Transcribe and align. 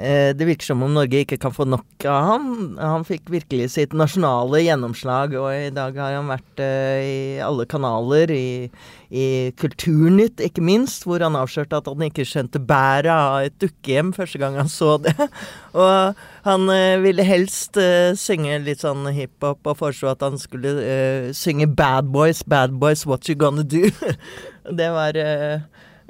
Eh, 0.00 0.34
Det 0.34 0.46
virker 0.48 0.64
som 0.64 0.82
om 0.82 0.94
Norge 0.94 1.24
ikke 1.24 1.36
kan 1.40 1.52
få 1.52 1.66
nok 1.68 2.04
av 2.08 2.24
ham. 2.24 2.44
Han 2.80 3.04
fikk 3.04 3.28
virkelig 3.28 3.70
sitt 3.74 3.92
nasjonale 3.92 4.62
gjennomslag, 4.64 5.34
og 5.36 5.50
i 5.52 5.68
dag 5.74 5.98
har 6.00 6.16
han 6.16 6.30
vært 6.30 6.62
eh, 6.64 7.00
i 7.04 7.18
alle 7.44 7.66
kanaler, 7.68 8.32
i, 8.32 8.70
i 9.12 9.26
Kulturnytt 9.60 10.40
ikke 10.40 10.64
minst, 10.64 11.04
hvor 11.04 11.20
han 11.20 11.36
avslørte 11.36 11.82
at 11.82 11.90
han 11.90 12.06
ikke 12.06 12.24
skjønte 12.28 12.62
bæret 12.64 13.12
av 13.12 13.50
et 13.50 13.58
dukkehjem 13.60 14.14
første 14.16 14.40
gang 14.40 14.56
han 14.56 14.72
så 14.72 14.94
det. 15.04 15.16
Og 15.84 16.16
han 16.48 16.72
eh, 16.72 16.96
ville 17.04 17.26
helst 17.26 17.76
synge 18.16 18.56
litt 18.64 18.86
sånn 18.86 19.04
hiphop, 19.12 19.60
og 19.66 19.82
foreslo 19.82 20.14
at 20.14 20.24
han 20.24 20.40
skulle 20.40 21.34
synge 21.36 21.68
Bad 21.76 22.08
Boys, 22.14 22.40
Bad 22.46 22.80
Boys, 22.80 23.04
What 23.04 23.28
You 23.28 23.36
Gonna 23.36 23.66
Do? 23.68 23.84
det 24.80 24.88
var 24.96 25.20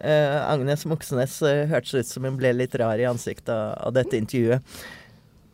Agnes 0.01 0.87
Moxnes 0.89 1.37
eh, 1.47 1.67
hørtes 1.71 1.95
ut 1.95 2.09
som 2.09 2.27
hun 2.29 2.39
ble 2.41 2.55
litt 2.57 2.75
rar 2.81 3.01
i 3.01 3.09
ansiktet 3.09 3.53
av, 3.53 3.93
dette 3.97 4.19
intervjuet. 4.19 4.81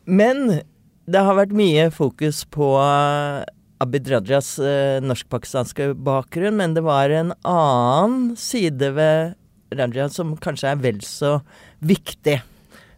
Men 0.07 0.61
det 1.07 1.23
har 1.23 1.39
vært 1.39 1.55
mye 1.57 1.89
fokus 1.95 2.45
på 2.51 2.73
eh, 2.83 3.45
Abid 3.83 4.09
Rajas 4.11 4.57
eh, 4.63 4.99
norsk-pakistanske 5.05 5.93
bakgrunn, 6.07 6.59
men 6.59 6.77
det 6.77 6.85
var 6.87 7.13
en 7.13 7.35
annen 7.47 8.37
side 8.41 8.93
ved 8.97 9.37
Raja 9.77 10.09
som 10.13 10.37
kanskje 10.41 10.73
er 10.73 10.83
vel 10.83 11.01
så 11.05 11.39
viktig 11.85 12.39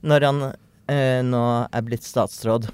når 0.07 0.27
han 0.29 0.43
eh, 0.49 1.21
nå 1.27 1.45
er 1.67 1.85
blitt 1.87 2.07
statsråd. 2.07 2.69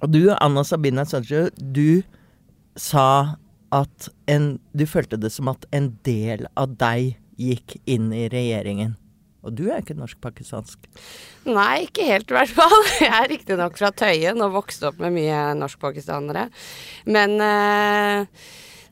Og 0.00 0.12
du, 0.12 0.22
Anna 0.36 0.64
Sabina 0.64 1.04
Sancho, 1.04 1.48
du 1.56 2.02
sa 2.78 3.36
at 3.74 4.08
en, 4.30 4.54
du 4.72 4.86
følte 4.88 5.18
det 5.20 5.32
som 5.34 5.50
at 5.52 5.66
en 5.76 5.92
del 6.06 6.46
av 6.58 6.72
deg 6.80 7.18
gikk 7.40 7.78
inn 7.88 8.10
i 8.12 8.28
regjeringen. 8.32 8.96
Og 9.40 9.54
du 9.56 9.66
er 9.70 9.80
ikke 9.80 9.96
norsk-pakistansk. 9.96 10.88
Nei, 11.48 11.86
ikke 11.86 12.04
helt 12.04 12.28
i 12.28 12.36
hvert 12.36 12.52
fall. 12.52 12.80
Jeg 13.00 13.12
er 13.16 13.30
riktignok 13.32 13.78
fra 13.80 13.92
Tøyen 13.96 14.42
og 14.44 14.56
vokste 14.58 14.90
opp 14.90 15.00
med 15.00 15.14
mye 15.16 15.38
norsk-pakistanere. 15.56 16.48
Men 17.08 17.38
eh, 17.44 18.42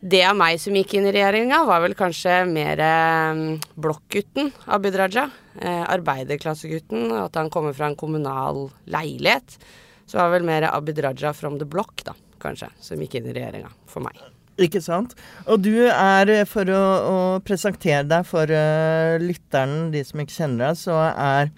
det 0.01 0.23
av 0.25 0.39
meg 0.39 0.61
som 0.63 0.77
gikk 0.79 0.97
inn 0.97 1.09
i 1.11 1.13
regjeringa, 1.13 1.61
var 1.69 1.83
vel 1.85 1.97
kanskje 1.99 2.41
mer 2.49 2.81
eh, 2.81 3.43
blokkgutten 3.77 4.53
Abid 4.73 4.97
Raja. 5.01 5.27
Eh, 5.61 5.85
arbeiderklassegutten. 5.85 7.12
At 7.27 7.37
han 7.37 7.53
kommer 7.53 7.77
fra 7.77 7.91
en 7.91 7.99
kommunal 8.01 8.69
leilighet. 8.89 9.61
Så 10.09 10.23
var 10.23 10.33
vel 10.33 10.49
mer 10.49 10.71
Abid 10.73 11.05
Raja 11.05 11.35
from 11.37 11.61
the 11.61 11.69
block, 11.69 12.07
da, 12.09 12.17
kanskje, 12.41 12.73
som 12.81 13.05
gikk 13.05 13.21
inn 13.21 13.29
i 13.29 13.37
regjeringa 13.37 13.75
for 13.91 14.07
meg. 14.09 14.38
Ikke 14.59 14.83
sant? 14.83 15.14
Og 15.47 15.62
du 15.62 15.87
er, 15.87 16.31
eh, 16.33 16.45
for 16.48 16.67
å, 16.75 16.83
å 16.98 17.17
presentere 17.47 18.03
deg 18.09 18.27
for 18.27 18.51
uh, 18.51 19.15
lytteren, 19.23 19.92
de 19.95 20.03
som 20.06 20.23
ikke 20.23 20.34
kjenner 20.34 20.65
deg, 20.65 20.78
så 20.81 20.97
er, 21.12 21.53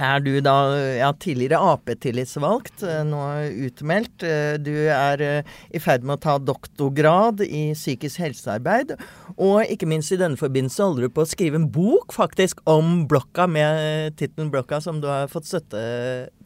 er 0.00 0.22
du 0.24 0.30
da 0.40 0.54
ja, 0.96 1.10
tidligere 1.12 1.60
Ap-tillitsvalgt, 1.74 2.86
uh, 2.88 3.02
nå 3.04 3.20
utmeldt. 3.68 4.24
Du 4.64 4.72
er 4.94 5.24
i 5.44 5.82
ferd 5.82 6.06
med 6.08 6.16
å 6.16 6.22
ta 6.24 6.38
doktorgrad 6.40 7.44
i 7.44 7.66
psykisk 7.76 8.22
helsearbeid. 8.24 8.94
Og 9.36 9.68
ikke 9.68 9.88
minst 9.90 10.16
i 10.16 10.20
denne 10.20 10.40
forbindelse 10.40 10.86
holder 10.86 11.04
du 11.04 11.14
på 11.18 11.26
å 11.26 11.28
skrive 11.28 11.60
en 11.60 11.68
bok 11.68 12.16
faktisk 12.16 12.64
om 12.64 13.04
blokka, 13.10 13.44
med 13.44 14.16
tittelen 14.16 14.48
'Blokka', 14.48 14.80
som 14.80 15.04
du 15.04 15.08
har 15.10 15.28
fått 15.28 15.52
støtte 15.52 15.84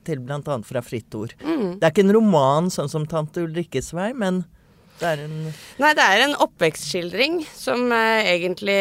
til 0.05 0.19
bl.a. 0.19 0.59
fra 0.67 0.83
Fritt 0.83 1.15
Ord. 1.15 1.39
Mm. 1.47 1.79
Det 1.79 1.87
er 1.87 1.95
ikke 1.95 2.05
en 2.09 2.19
roman 2.19 2.75
sånn 2.75 2.91
som 2.91 3.07
'Tante 3.07 3.47
Ulrikkes 3.47 3.95
vei', 3.95 4.11
men 4.19 4.43
det 5.01 5.11
er 5.11 5.25
en 5.27 5.39
Nei, 5.83 5.93
det 5.97 6.05
er 6.05 6.25
en 6.25 6.37
oppvekstskildring 6.45 7.41
som 7.51 7.91
eh, 7.93 8.31
egentlig 8.35 8.81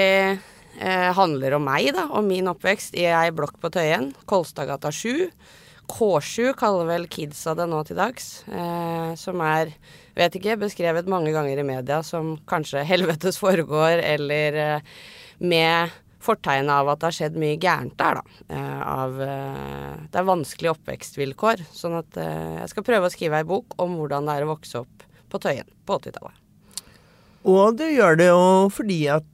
eh, 0.79 1.09
handler 1.18 1.57
om 1.57 1.66
meg, 1.66 1.90
da. 1.96 2.07
Om 2.13 2.29
min 2.29 2.50
oppvekst 2.51 2.97
i 3.00 3.07
ei 3.09 3.31
blokk 3.35 3.57
på 3.62 3.72
Tøyen. 3.74 4.12
Kolstadgata 4.29 4.94
7. 4.94 5.28
K7 5.90 6.53
kaller 6.57 6.88
vel 6.88 7.09
kidsa 7.12 7.56
det 7.57 7.68
nå 7.69 7.81
til 7.88 8.00
dags. 8.00 8.29
Eh, 8.47 9.12
som 9.19 9.41
er, 9.46 9.74
vet 10.18 10.38
ikke, 10.40 10.59
beskrevet 10.62 11.09
mange 11.12 11.34
ganger 11.35 11.59
i 11.59 11.68
media 11.68 12.01
som 12.06 12.38
kanskje 12.50 12.85
helvetes 12.88 13.40
foregår, 13.44 14.00
eller 14.13 14.62
eh, 14.62 14.95
med 15.44 16.00
fortegnet 16.24 16.72
av 16.72 16.88
at 16.94 17.01
det 17.01 17.09
har 17.09 17.18
skjedd 17.18 17.38
mye 17.41 17.59
gærent 17.59 17.97
der, 18.00 18.22
da. 18.22 18.41
Eh, 18.56 18.81
av 18.94 19.22
eh, 19.28 20.01
Det 20.13 20.22
er 20.22 20.30
vanskelige 20.30 20.78
oppvekstvilkår. 20.78 21.68
Sånn 21.75 22.00
at 22.00 22.22
jeg 22.22 22.72
skal 22.72 22.85
prøve 22.88 23.09
å 23.09 23.13
skrive 23.13 23.41
ei 23.41 23.50
bok 23.50 23.75
om 23.84 23.97
hvordan 24.00 24.30
det 24.30 24.38
er 24.38 24.47
å 24.47 24.53
vokse 24.53 24.85
opp 24.85 25.07
på 25.34 25.41
Tøyen 25.41 25.73
på 25.86 26.00
80-tallet. 26.00 26.40
Og 27.44 27.76
du 27.76 27.84
gjør 27.90 28.20
det 28.20 28.30
jo 28.30 28.44
fordi 28.72 29.00
at 29.12 29.26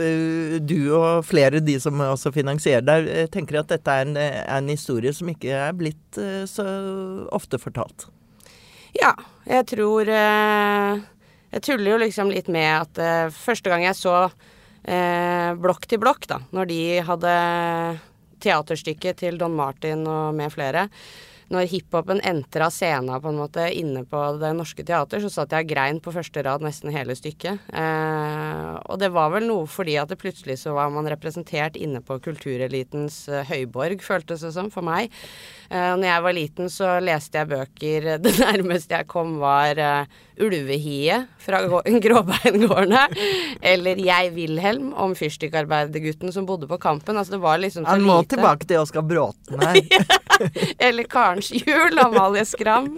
uh, 0.00 0.56
du 0.60 0.78
og 0.96 1.26
flere 1.28 1.60
de 1.64 1.76
som 1.82 2.00
også 2.00 2.32
finansierer 2.34 2.84
deg, 2.86 3.10
uh, 3.10 3.26
tenker 3.32 3.60
at 3.60 3.72
dette 3.74 3.96
er 3.96 4.08
en, 4.08 4.16
er 4.16 4.56
en, 4.56 4.72
historie 4.72 5.12
som 5.12 5.28
ikke 5.32 5.52
er 5.68 5.76
blitt 5.76 6.20
så 6.48 6.66
ofte 7.32 7.60
fortalt. 7.60 8.08
Ja, 8.92 9.14
jeg 9.48 9.64
tror 9.70 10.04
Jeg 10.04 11.62
tuller 11.64 11.94
jo 11.94 12.00
liksom 12.02 12.28
litt 12.28 12.48
med 12.52 12.68
at 12.98 13.32
første 13.32 13.72
gang 13.72 13.86
jeg 13.86 13.96
så 13.96 14.16
Blokk 15.62 15.86
til 15.88 16.00
blokk, 16.02 16.26
da, 16.28 16.40
når 16.52 16.68
de 16.68 16.80
hadde 17.06 17.34
teaterstykket 18.42 19.20
til 19.22 19.38
Don 19.40 19.54
Martin 19.56 20.04
og 20.08 20.34
med 20.36 20.52
flere 20.52 20.88
når 21.52 21.68
hiphopen 21.68 22.22
entra 22.24 22.70
scenen 22.72 23.20
på 23.20 23.30
en 23.30 23.38
måte 23.38 23.66
inne 23.76 24.04
på 24.08 24.20
Det 24.40 24.52
Norske 24.56 24.84
Teater, 24.88 25.20
så 25.22 25.30
satt 25.32 25.52
jeg 25.52 25.66
og 25.66 25.72
grein 25.74 26.00
på 26.02 26.14
første 26.14 26.44
rad 26.46 26.64
nesten 26.64 26.92
hele 26.94 27.16
stykket. 27.18 27.68
Eh, 27.68 28.72
og 28.88 29.00
det 29.02 29.12
var 29.12 29.34
vel 29.34 29.46
noe 29.50 29.68
fordi 29.70 29.98
at 30.00 30.12
det 30.12 30.20
plutselig 30.22 30.58
så 30.62 30.74
var 30.76 30.92
man 30.94 31.08
representert 31.12 31.76
inne 31.76 32.00
på 32.04 32.18
kulturelitens 32.24 33.24
uh, 33.30 33.42
høyborg, 33.48 34.00
føltes 34.04 34.44
det 34.46 34.52
som 34.56 34.70
for 34.72 34.86
meg. 34.86 35.12
Eh, 35.68 35.92
når 35.98 36.08
jeg 36.08 36.26
var 36.26 36.36
liten 36.36 36.72
så 36.72 36.96
leste 37.04 37.42
jeg 37.42 37.52
bøker 37.52 38.10
Det 38.24 38.34
nærmeste 38.40 38.98
jeg 38.98 39.10
kom 39.10 39.36
var 39.42 39.78
uh, 39.78 40.20
Ulvehiet 40.42 41.30
fra 41.42 41.60
Gråbeingårdene. 42.04 43.06
Eller 43.60 44.00
Jeg 44.02 44.32
Wilhelm 44.36 44.92
om 44.98 45.14
fyrstikkarbeidergutten 45.18 46.32
som 46.34 46.46
bodde 46.48 46.68
på 46.70 46.78
Kampen. 46.82 47.18
Altså 47.18 47.36
det 47.36 47.42
var 47.44 47.62
liksom 47.62 47.86
så 47.86 47.94
Han 47.94 48.06
må 48.06 48.20
lite. 48.20 48.36
tilbake 48.36 48.68
til 48.68 48.82
Oskar 48.82 49.06
Bråten 49.06 49.62
her. 49.62 49.80
Eller 50.86 51.06
Karens 51.10 51.52
jul, 51.54 51.98
Amalie 52.02 52.44
Skram. 52.48 52.90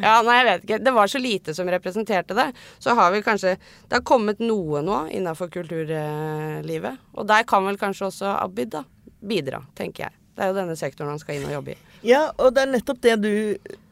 Ja, 0.00 0.20
nei, 0.24 0.38
jeg 0.40 0.46
vet 0.50 0.68
ikke. 0.68 0.78
Det 0.84 0.94
var 0.96 1.10
så 1.12 1.20
lite 1.22 1.54
som 1.56 1.68
representerte 1.68 2.36
det. 2.38 2.50
Så 2.78 2.94
har 2.96 3.12
vi 3.12 3.22
kanskje 3.26 3.56
Det 3.58 3.98
har 4.00 4.04
kommet 4.06 4.40
noe 4.40 4.80
nå 4.84 5.02
innafor 5.12 5.50
kulturlivet. 5.52 7.02
Og 7.18 7.28
der 7.28 7.44
kan 7.48 7.66
vel 7.66 7.78
kanskje 7.80 8.08
også 8.08 8.36
Abid 8.38 8.72
da 8.76 8.84
bidra, 9.20 9.62
tenker 9.76 10.08
jeg. 10.08 10.14
Det 10.38 10.44
er 10.44 10.52
jo 10.52 10.58
denne 10.60 10.76
sektoren 10.78 11.10
han 11.10 11.18
skal 11.18 11.38
inn 11.38 11.48
og 11.48 11.56
jobbe 11.56 11.74
i. 11.74 11.78
Ja, 12.06 12.28
og 12.38 12.52
det 12.54 12.62
er 12.62 12.70
nettopp 12.70 13.00
det 13.02 13.16
du 13.24 13.32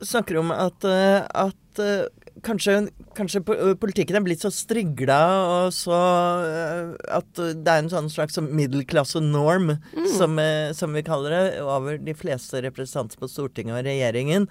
snakker 0.06 0.38
om, 0.38 0.52
at, 0.54 0.86
uh, 0.86 1.24
at 1.26 1.80
uh, 1.82 2.06
kanskje, 2.44 2.76
kanskje 3.16 3.42
politikken 3.80 4.18
er 4.18 4.24
blitt 4.26 4.44
så 4.44 4.50
strigla, 4.52 5.20
og 5.64 5.74
så 5.76 5.96
uh, 5.96 6.94
at 7.18 7.30
det 7.38 7.72
er 7.72 7.84
en 7.84 7.92
sånn 7.92 8.10
slags 8.12 8.38
middelklasse-norm, 8.40 9.76
som, 10.16 10.40
uh, 10.40 10.72
som 10.76 10.96
vi 10.96 11.04
kaller 11.06 11.36
det, 11.36 11.44
over 11.64 12.00
de 12.02 12.16
fleste 12.16 12.60
representanter 12.64 13.20
på 13.20 13.30
Stortinget 13.30 13.78
og 13.78 13.88
regjeringen. 13.88 14.50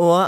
Og 0.00 0.18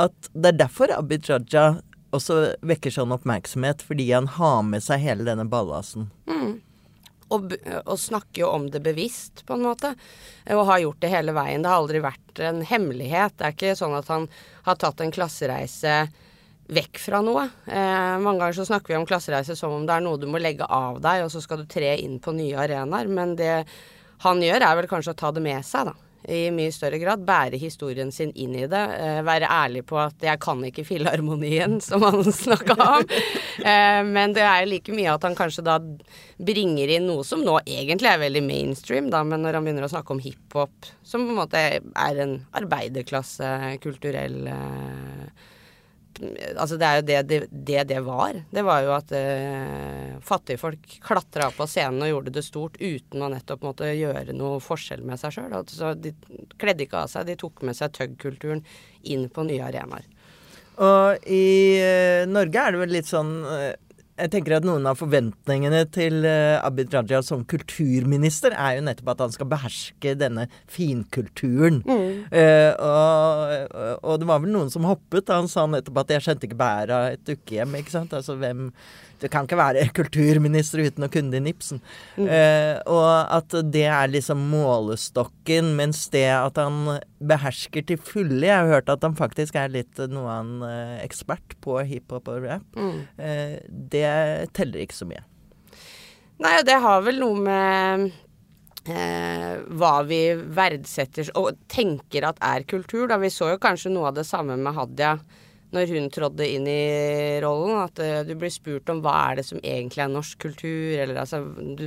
at 0.00 0.32
det 0.32 0.54
er 0.54 0.60
derfor 0.64 0.92
Abid 0.96 1.28
Raja 1.28 1.80
også 2.16 2.40
vekker 2.66 2.92
sånn 2.94 3.14
oppmerksomhet, 3.14 3.84
fordi 3.86 4.08
han 4.10 4.26
har 4.38 4.64
med 4.66 4.82
seg 4.84 5.02
hele 5.04 5.26
denne 5.28 5.46
ballasten. 5.50 6.08
Og, 7.30 7.52
og 7.84 7.98
snakker 8.00 8.42
jo 8.42 8.48
om 8.50 8.64
det 8.72 8.82
bevisst, 8.82 9.44
på 9.46 9.54
en 9.54 9.66
måte. 9.68 9.92
Og 10.50 10.64
har 10.66 10.82
gjort 10.82 11.04
det 11.04 11.12
hele 11.12 11.34
veien. 11.36 11.62
Det 11.62 11.70
har 11.70 11.82
aldri 11.82 12.02
vært 12.02 12.42
en 12.42 12.64
hemmelighet. 12.66 13.36
Det 13.38 13.46
er 13.46 13.54
ikke 13.54 13.76
sånn 13.78 13.94
at 13.98 14.10
han 14.10 14.26
har 14.66 14.80
tatt 14.80 15.02
en 15.04 15.14
klassereise 15.14 15.94
vekk 16.70 17.00
fra 17.02 17.20
noe. 17.24 17.46
Eh, 17.66 18.16
mange 18.22 18.38
ganger 18.42 18.58
så 18.60 18.66
snakker 18.68 18.94
vi 18.94 18.98
om 19.00 19.06
klassereise 19.08 19.56
som 19.58 19.74
om 19.74 19.86
det 19.86 19.96
er 19.96 20.04
noe 20.04 20.20
du 20.20 20.28
må 20.30 20.42
legge 20.42 20.66
av 20.66 21.00
deg, 21.02 21.24
og 21.24 21.32
så 21.32 21.42
skal 21.42 21.62
du 21.62 21.70
tre 21.70 21.96
inn 22.02 22.20
på 22.22 22.34
nye 22.36 22.58
arenaer. 22.66 23.10
Men 23.10 23.34
det 23.38 23.54
han 24.24 24.42
gjør, 24.44 24.66
er 24.66 24.78
vel 24.78 24.90
kanskje 24.90 25.14
å 25.14 25.20
ta 25.22 25.32
det 25.34 25.42
med 25.44 25.66
seg, 25.66 25.90
da. 25.90 26.09
I 26.30 26.40
mye 26.54 26.72
større 26.74 27.00
grad. 27.02 27.24
Bære 27.26 27.58
historien 27.60 28.12
sin 28.14 28.32
inn 28.38 28.54
i 28.56 28.66
det. 28.70 28.82
Eh, 28.96 29.20
være 29.26 29.50
ærlig 29.50 29.84
på 29.88 29.98
at 30.00 30.22
jeg 30.24 30.40
kan 30.42 30.62
ikke 30.66 30.86
filharmonien, 30.88 31.78
som 31.88 32.04
han 32.06 32.24
snakka 32.24 32.76
om. 32.86 33.06
Eh, 33.60 34.00
men 34.06 34.36
det 34.36 34.46
er 34.46 34.68
like 34.70 34.94
mye 34.94 35.14
at 35.14 35.26
han 35.26 35.38
kanskje 35.38 35.66
da 35.66 35.78
bringer 36.40 36.94
inn 36.96 37.08
noe 37.10 37.26
som 37.26 37.44
nå 37.44 37.58
egentlig 37.66 38.10
er 38.10 38.22
veldig 38.22 38.44
mainstream, 38.46 39.10
da, 39.12 39.22
men 39.26 39.44
når 39.44 39.58
han 39.58 39.66
begynner 39.66 39.88
å 39.88 39.92
snakke 39.92 40.14
om 40.14 40.22
hiphop, 40.24 40.90
som 41.04 41.26
på 41.26 41.34
en 41.34 41.40
måte 41.42 41.60
er 41.60 42.22
en 42.24 42.38
arbeiderklasse, 42.56 43.50
kulturell 43.84 44.46
eh, 44.50 45.48
Altså 46.20 46.76
det 46.76 46.86
er 46.86 46.98
jo 46.98 47.04
det 47.08 47.18
det, 47.28 47.38
det, 47.50 47.82
det 47.88 48.00
var. 48.04 48.36
Det 48.52 48.64
var 48.66 48.82
jo 48.84 48.92
at 48.96 49.12
eh, 49.16 50.18
fattigfolk 50.24 50.98
klatra 51.04 51.48
på 51.56 51.66
scenen 51.70 52.04
og 52.04 52.12
gjorde 52.12 52.34
det 52.36 52.44
stort 52.44 52.76
uten 52.80 53.24
å 53.24 53.30
nettopp 53.32 53.64
måtte 53.64 53.88
gjøre 53.96 54.36
noe 54.36 54.60
forskjell 54.64 55.04
med 55.06 55.20
seg 55.20 55.36
sjøl. 55.36 55.54
Altså, 55.62 55.94
de 55.96 56.12
kledde 56.60 56.84
ikke 56.84 57.04
av 57.04 57.12
seg, 57.12 57.28
de 57.30 57.38
tok 57.40 57.64
med 57.66 57.78
seg 57.78 57.94
tøgg-kulturen 57.96 58.64
inn 59.08 59.28
på 59.32 59.46
nye 59.48 59.64
arenaer. 59.70 60.08
Og 60.80 61.28
i 61.28 61.44
eh, 61.80 62.26
Norge 62.28 62.66
er 62.66 62.72
det 62.72 62.82
vel 62.84 62.94
litt 63.00 63.08
sånn 63.08 63.32
eh, 63.44 63.72
jeg 64.20 64.32
tenker 64.34 64.56
at 64.58 64.66
noen 64.66 64.86
av 64.88 64.98
forventningene 65.00 65.82
til 65.94 66.24
uh, 66.26 66.60
Abid 66.66 66.92
Raja 66.94 67.22
som 67.24 67.44
kulturminister 67.48 68.54
er 68.54 68.78
jo 68.78 68.86
nettopp 68.86 69.12
at 69.14 69.24
han 69.24 69.34
skal 69.34 69.50
beherske 69.50 70.14
denne 70.20 70.46
finkulturen. 70.70 71.80
Mm. 71.86 72.24
Uh, 72.32 72.72
og, 72.76 74.00
og, 74.04 74.14
det 74.20 74.30
var 74.30 74.42
vel 74.44 74.54
noen 74.54 74.72
som 74.72 74.88
hoppet 74.88 75.28
da 75.30 75.40
han 75.40 75.50
sa 75.50 75.66
nettopp 75.70 76.02
at 76.04 76.14
'jeg 76.14 76.26
skjønte 76.26 76.48
ikke 76.48 76.60
bæret 76.60 76.96
av 76.96 77.06
et 77.14 77.24
dukkehjem'. 77.28 77.78
ikke 77.80 77.96
sant? 77.96 78.16
Altså 78.16 78.36
hvem 78.40 78.68
du 79.20 79.28
kan 79.32 79.46
ikke 79.46 79.58
være 79.60 79.86
kulturminister 79.98 80.82
uten 80.86 81.06
å 81.06 81.10
kunne 81.12 81.34
din 81.34 81.48
Ibsen. 81.50 81.82
Mm. 82.16 82.26
Eh, 82.26 82.76
og 82.90 83.08
at 83.36 83.56
det 83.72 83.86
er 83.90 84.12
liksom 84.12 84.42
målestokken, 84.52 85.74
mens 85.78 86.06
det 86.14 86.26
at 86.34 86.60
han 86.60 86.96
behersker 87.20 87.84
til 87.86 88.00
fulle 88.00 88.46
Jeg 88.46 88.56
har 88.56 88.70
hørt 88.70 88.92
at 88.92 89.04
han 89.04 89.16
faktisk 89.18 89.58
er 89.60 89.72
litt 89.72 90.00
noe 90.10 90.30
av 90.30 90.46
en 90.46 90.64
eh, 90.66 90.96
ekspert 91.04 91.58
på 91.64 91.80
hiphop 91.86 92.30
og 92.32 92.46
rap. 92.46 92.66
Mm. 92.78 93.04
Eh, 93.20 93.58
det 93.68 94.08
teller 94.56 94.84
ikke 94.84 95.00
så 95.02 95.10
mye. 95.10 95.24
Nei, 96.40 96.56
og 96.56 96.66
det 96.66 96.80
har 96.80 97.02
vel 97.04 97.20
noe 97.20 97.44
med 97.44 98.06
eh, 98.88 99.60
hva 99.76 99.94
vi 100.08 100.22
verdsetter 100.56 101.28
og 101.36 101.58
tenker 101.68 102.24
at 102.30 102.40
er 102.44 102.64
kultur. 102.68 103.06
Da. 103.10 103.20
Vi 103.20 103.32
så 103.32 103.52
jo 103.52 103.60
kanskje 103.60 103.92
noe 103.92 104.08
av 104.10 104.16
det 104.16 104.26
samme 104.28 104.56
med 104.56 104.76
Hadia 104.76 105.18
når 105.74 105.92
hun 105.94 106.08
trådde 106.12 106.46
inn 106.46 106.66
i 106.70 107.40
rollen, 107.42 107.76
at 107.84 108.00
uh, 108.02 108.20
du 108.26 108.34
blir 108.38 108.52
spurt 108.52 108.90
om 108.92 109.02
hva 109.04 109.16
er 109.30 109.40
det 109.40 109.46
som 109.48 109.60
egentlig 109.62 110.04
er 110.04 110.12
norsk 110.12 110.40
kultur, 110.46 110.96
eller 110.98 111.22
altså 111.22 111.42
Du 111.78 111.86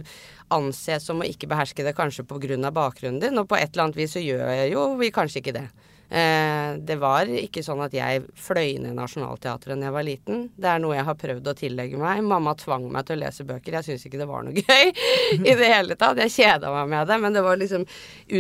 anses 0.53 1.07
som 1.07 1.21
å 1.21 1.27
ikke 1.27 1.49
beherske 1.51 1.85
det 1.85 1.95
kanskje 1.97 2.25
pga. 2.29 2.71
bakgrunnen 2.71 3.19
din, 3.19 3.39
og 3.39 3.49
på 3.49 3.57
et 3.57 3.73
eller 3.73 3.87
annet 3.89 3.99
vis 3.99 4.15
så 4.15 4.23
gjør 4.23 4.67
jo 4.71 4.93
vi 4.99 5.11
kanskje 5.11 5.43
ikke 5.43 5.57
det. 5.59 5.67
Uh, 6.13 6.77
det 6.85 6.99
var 7.01 7.25
ikke 7.25 7.63
sånn 7.65 7.81
at 7.81 7.95
jeg 7.97 8.21
fløy 8.37 8.77
ned 8.83 8.93
Nationaltheatret 8.99 9.79
da 9.79 9.87
jeg 9.87 9.95
var 9.95 10.05
liten. 10.05 10.43
Det 10.53 10.69
er 10.69 10.83
noe 10.83 10.97
jeg 10.97 11.07
har 11.07 11.17
prøvd 11.17 11.49
å 11.49 11.55
tillegge 11.57 11.97
meg. 12.01 12.21
Mamma 12.27 12.53
tvang 12.59 12.85
meg 12.93 13.07
til 13.07 13.17
å 13.17 13.23
lese 13.23 13.47
bøker. 13.49 13.79
Jeg 13.79 13.87
syns 13.89 14.05
ikke 14.05 14.21
det 14.21 14.29
var 14.29 14.45
noe 14.45 14.53
gøy 14.61 14.93
i 15.39 15.57
det 15.57 15.71
hele 15.73 15.97
tatt. 15.97 16.21
Jeg 16.21 16.35
kjeda 16.37 16.71
meg 16.75 16.93
med 16.93 17.09
det, 17.09 17.19
men 17.25 17.33
det 17.33 17.45
var 17.45 17.57
liksom 17.57 17.87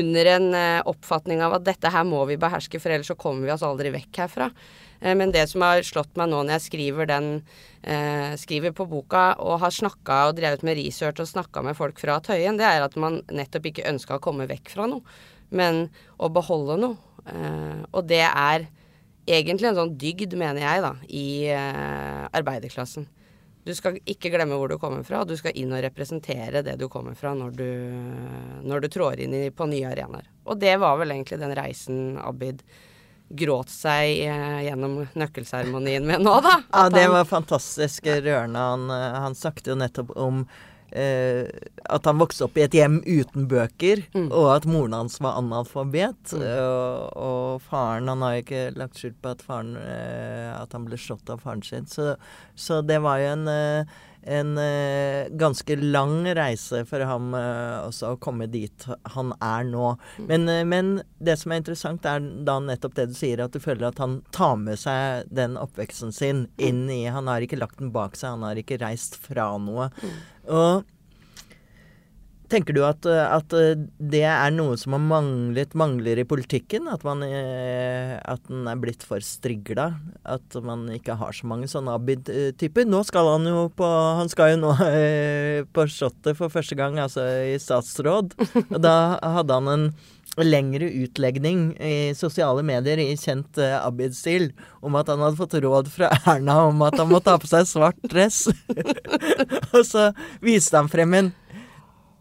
under 0.03 0.31
en 0.37 0.47
uh, 0.53 0.79
oppfatning 0.93 1.41
av 1.41 1.57
at 1.57 1.67
dette 1.67 1.93
her 1.93 2.07
må 2.07 2.21
vi 2.29 2.39
beherske, 2.41 2.81
for 2.83 2.93
ellers 2.93 3.09
så 3.09 3.19
kommer 3.19 3.49
vi 3.49 3.55
oss 3.57 3.65
aldri 3.65 3.93
vekk 3.97 4.25
herfra. 4.25 4.51
Eh, 5.03 5.15
men 5.15 5.31
det 5.31 5.47
som 5.51 5.63
har 5.65 5.83
slått 5.85 6.15
meg 6.19 6.31
nå 6.31 6.41
når 6.41 6.57
jeg 6.57 6.65
skriver 6.69 7.09
den 7.09 7.29
eh, 7.81 8.33
skriver 8.39 8.75
på 8.75 8.87
boka 8.89 9.33
og 9.43 9.59
har 9.63 9.75
snakka 9.75 10.19
og 10.29 10.37
drevet 10.39 10.63
med 10.63 10.79
research 10.79 11.23
og 11.23 11.29
snakka 11.29 11.63
med 11.65 11.77
folk 11.77 11.99
fra 12.01 12.19
Tøyen, 12.23 12.59
det 12.59 12.67
er 12.69 12.85
at 12.85 12.95
man 12.99 13.21
nettopp 13.31 13.71
ikke 13.71 13.89
ønska 13.91 14.17
å 14.17 14.23
komme 14.23 14.47
vekk 14.49 14.71
fra 14.73 14.87
noe, 14.89 15.03
men 15.53 15.87
å 16.17 16.31
beholde 16.33 16.79
noe. 16.81 17.12
Eh, 17.29 17.81
og 17.91 18.07
det 18.09 18.23
er 18.27 18.67
egentlig 19.29 19.69
en 19.69 19.79
sånn 19.79 19.97
dygd, 19.99 20.35
mener 20.39 20.63
jeg, 20.65 20.83
da, 20.83 20.93
i 21.07 21.27
eh, 21.53 22.23
arbeiderklassen. 22.35 23.07
Du 23.63 23.71
skal 23.71 23.95
ikke 24.03 24.33
glemme 24.33 24.57
hvor 24.59 24.67
du 24.67 24.75
kommer 24.79 25.05
fra, 25.07 25.21
og 25.23 25.29
du 25.29 25.37
skal 25.39 25.55
inn 25.55 25.71
og 25.71 25.83
representere 25.85 26.65
det 26.65 26.75
du 26.81 26.89
kommer 26.91 27.15
fra 27.15 27.31
når 27.37 27.53
du, 27.55 27.69
når 28.67 28.83
du 28.83 28.89
trår 28.91 29.21
inn 29.23 29.37
i, 29.37 29.45
på 29.55 29.69
nye 29.71 29.93
arenaer. 29.93 30.27
Og 30.43 30.59
det 30.59 30.75
var 30.83 30.97
vel 30.99 31.15
egentlig 31.15 31.39
den 31.39 31.55
reisen 31.55 32.01
Abid 32.19 32.59
gråt 33.33 33.71
seg 33.71 34.19
eh, 34.27 34.59
gjennom 34.67 34.99
nøkkelseremonien 35.15 36.03
med 36.05 36.25
nå, 36.25 36.35
da. 36.43 36.57
Ja, 36.73 36.83
det 36.91 37.07
var 37.13 37.29
fantastisk 37.29 38.11
rørende. 38.11 38.67
Han, 38.73 38.91
han 38.91 39.39
snakket 39.39 39.71
jo 39.71 39.79
nettopp 39.79 40.11
om 40.19 40.43
eh, 40.95 41.49
at 41.89 42.07
han 42.09 42.21
vokste 42.21 42.45
opp 42.47 42.57
i 42.57 42.63
et 42.65 42.77
hjem 42.77 42.99
uten 43.05 43.47
bøker, 43.51 44.03
mm. 44.13 44.29
og 44.29 44.49
at 44.55 44.67
moren 44.69 44.95
hans 44.97 45.19
var 45.23 45.39
analfabet. 45.41 46.33
Mm. 46.33 46.45
Og, 46.45 47.17
og, 47.17 47.61
faren 47.67 48.11
Han 48.11 48.25
har 48.25 48.39
ikke 48.41 48.63
lagt 48.77 49.01
skjul 49.01 49.13
på 49.21 49.33
at, 49.33 49.43
faren, 49.45 49.75
eh, 49.79 50.49
at 50.55 50.73
han 50.75 50.87
ble 50.87 50.99
slått 50.99 51.29
av 51.33 51.43
faren 51.43 51.63
sin. 51.65 51.89
Så, 51.89 52.13
så 52.55 52.81
det 52.85 53.01
var 53.03 53.21
jo 53.21 53.31
en 53.33 53.47
eh, 53.51 53.99
en 54.25 54.57
eh, 54.57 55.27
ganske 55.29 55.75
lang 55.75 56.23
reise 56.35 56.83
for 56.89 57.03
ham 57.07 57.33
eh, 57.37 57.79
også 57.87 58.13
å 58.13 58.19
komme 58.23 58.47
dit 58.51 58.87
han 59.15 59.33
er 59.43 59.67
nå. 59.67 59.93
Mm. 60.17 60.27
Men, 60.29 60.47
eh, 60.49 60.63
men, 60.67 60.93
det 61.23 61.37
som 61.41 61.53
er 61.53 61.61
interessant, 61.61 62.07
er 62.07 62.23
da 62.47 62.57
nettopp 62.63 62.95
det 62.99 63.09
du 63.11 63.17
sier, 63.17 63.43
at 63.43 63.55
du 63.55 63.61
føler 63.63 63.89
at 63.89 64.01
han 64.03 64.21
tar 64.35 64.55
med 64.61 64.79
seg 64.79 65.29
den 65.33 65.57
oppveksten 65.59 66.15
sin 66.15 66.45
mm. 66.45 66.65
inn 66.69 66.83
i 66.91 67.03
Han 67.11 67.29
har 67.31 67.43
ikke 67.43 67.59
lagt 67.59 67.79
den 67.81 67.93
bak 67.95 68.17
seg, 68.19 68.37
han 68.37 68.47
har 68.47 68.59
ikke 68.59 68.79
reist 68.83 69.19
fra 69.19 69.51
noe. 69.61 69.89
Mm. 70.01 70.17
Og 70.53 70.92
Tenker 72.53 72.75
du 72.75 72.83
at, 72.85 73.07
at, 73.09 73.53
det 73.97 74.21
er 74.29 74.51
noe 74.53 74.75
som 74.77 74.93
har 74.93 75.01
manglet, 75.01 75.71
mangler 75.73 76.19
i 76.21 76.25
politikken? 76.27 76.85
At, 76.91 77.01
man, 77.07 77.23
eh, 77.25 78.13
at 78.21 78.43
den 78.45 78.67
er 78.69 78.77
blitt 78.77 79.01
for 79.07 79.23
strigla? 79.25 79.87
At 80.21 80.53
man 80.61 80.85
ikke 80.93 81.17
har 81.17 81.33
så 81.33 81.49
mange 81.49 81.69
sånne 81.71 81.95
Abid-typer? 81.97 82.85
Nå 82.85 83.01
skal 83.09 83.31
han 83.31 83.49
jo 83.49 83.65
på 83.73 83.89
Han 84.19 84.29
skal 84.29 84.53
jo 84.53 84.61
nå 84.67 84.75
eh, 84.85 85.65
på 85.65 85.87
Slottet 85.89 86.37
for 86.37 86.53
første 86.53 86.77
gang, 86.77 87.01
altså 87.01 87.25
i 87.49 87.57
statsråd. 87.57 88.37
Og 88.67 88.77
da 88.83 88.97
hadde 89.39 89.57
han 89.57 89.73
en 89.73 89.89
lengre 90.41 90.85
utlegning 91.05 91.71
i 91.81 92.13
sosiale 92.17 92.61
medier 92.65 93.01
i 93.01 93.11
kjent 93.17 93.57
Abid-stil 93.57 94.51
om 94.85 94.97
at 94.97 95.09
han 95.09 95.21
hadde 95.25 95.41
fått 95.41 95.57
råd 95.61 95.89
fra 95.93 96.09
Erna 96.21 96.63
om 96.69 96.85
at 96.85 96.97
han 97.01 97.09
måtte 97.09 97.33
ha 97.33 97.41
på 97.41 97.49
seg 97.49 97.65
svart 97.69 98.01
dress. 98.13 98.45
og 99.75 99.81
så 99.89 100.11
viste 100.45 100.77
han 100.77 100.89
frem 100.89 101.17
en 101.17 101.33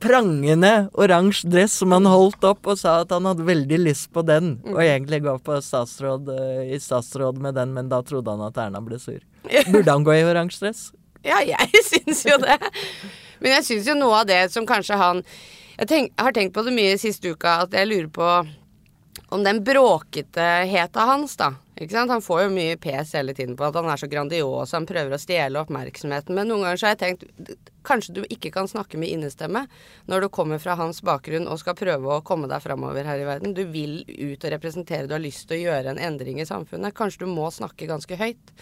prangende 0.02 0.72
oransje 0.99 1.49
dress 1.50 1.76
som 1.81 1.94
han 1.94 2.08
holdt 2.10 2.44
opp 2.49 2.66
og 2.72 2.78
sa 2.81 2.99
at 3.04 3.12
han 3.14 3.28
hadde 3.28 3.46
veldig 3.46 3.78
lyst 3.84 4.10
på 4.14 4.25
den, 4.26 4.56
og 4.66 4.76
mm. 4.76 4.82
egentlig 4.84 5.22
gå 5.26 5.37
på 5.46 5.58
statsråd, 5.64 6.31
uh, 6.32 6.62
i 6.66 6.81
statsråd 6.82 7.38
med 7.43 7.56
den, 7.58 7.75
men 7.76 7.90
da 7.93 8.02
trodde 8.06 8.34
han 8.34 8.43
at 8.49 8.58
Erna 8.60 8.82
ble 8.84 8.99
sur. 9.02 9.22
Burde 9.70 9.88
han 9.90 10.06
gå 10.06 10.16
i 10.19 10.25
oransje 10.26 10.64
dress? 10.64 10.84
Ja, 11.26 11.38
jeg 11.46 11.84
syns 11.93 12.25
jo 12.26 12.38
det. 12.43 12.58
Men 13.43 13.56
jeg 13.56 13.66
syns 13.66 13.90
jo 13.90 13.99
noe 13.99 14.22
av 14.22 14.28
det 14.31 14.43
som 14.54 14.66
kanskje 14.66 14.99
han 14.99 15.25
Jeg 15.78 15.88
tenk, 15.90 16.12
har 16.20 16.34
tenkt 16.34 16.55
på 16.55 16.62
det 16.66 16.75
mye 16.76 16.98
siste 17.00 17.32
uka, 17.32 17.62
at 17.64 17.72
jeg 17.75 17.88
lurer 17.88 18.10
på 18.12 18.26
om 19.32 19.44
den 19.44 19.62
bråketeheta 19.64 21.06
hans, 21.08 21.38
da. 21.40 21.55
Han 21.90 22.23
får 22.23 22.43
jo 22.44 22.52
mye 22.55 22.76
pes 22.81 23.14
hele 23.17 23.34
tiden 23.34 23.56
på 23.58 23.67
at 23.67 23.76
han 23.79 23.89
er 23.91 24.01
så 24.01 24.08
grandios, 24.10 24.74
han 24.77 24.86
prøver 24.86 25.17
å 25.17 25.20
stjele 25.20 25.60
oppmerksomheten. 25.62 26.34
Men 26.36 26.51
noen 26.51 26.67
ganger 26.67 26.81
så 26.81 26.89
har 26.89 26.96
jeg 26.96 27.03
tenkt 27.03 27.69
kanskje 27.86 28.15
du 28.15 28.22
ikke 28.31 28.53
kan 28.55 28.70
snakke 28.70 29.01
med 29.01 29.10
innestemme 29.10 29.65
når 30.10 30.24
du 30.24 30.29
kommer 30.34 30.60
fra 30.62 30.77
hans 30.79 31.03
bakgrunn 31.03 31.48
og 31.51 31.58
skal 31.62 31.79
prøve 31.79 32.15
å 32.15 32.22
komme 32.27 32.51
deg 32.51 32.62
framover 32.62 33.08
her 33.08 33.22
i 33.22 33.29
verden. 33.29 33.56
Du 33.56 33.65
vil 33.72 34.03
ut 34.06 34.44
og 34.44 34.53
representere, 34.55 35.08
du 35.10 35.17
har 35.17 35.24
lyst 35.24 35.48
til 35.48 35.58
å 35.58 35.65
gjøre 35.72 35.94
en 35.94 36.03
endring 36.10 36.39
i 36.43 36.48
samfunnet. 36.48 36.94
Kanskje 36.98 37.24
du 37.24 37.32
må 37.32 37.51
snakke 37.55 37.91
ganske 37.91 38.19
høyt. 38.20 38.55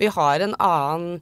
Vi 0.00 0.08
har 0.12 0.44
en 0.44 0.56
annen 0.60 1.20